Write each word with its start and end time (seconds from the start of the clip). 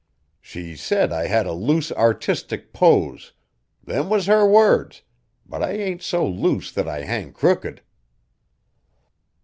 She 0.39 0.75
said 0.75 1.11
I 1.13 1.27
had 1.27 1.45
a 1.45 1.53
loose 1.53 1.91
artistic 1.91 2.73
pose; 2.73 3.33
them 3.83 4.09
was 4.09 4.25
her 4.25 4.47
words, 4.47 5.03
but 5.45 5.61
I 5.61 5.73
ain't 5.73 6.01
so 6.01 6.25
loose 6.25 6.71
that 6.71 6.87
I 6.87 7.03
hang 7.03 7.31
crooked." 7.33 7.83